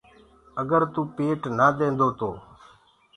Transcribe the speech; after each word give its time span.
اگر 0.61 0.81
توُ 0.93 1.01
پيٽ 1.15 1.41
نآ 1.57 1.67
دينٚدو 1.77 2.09
تو 2.19 2.29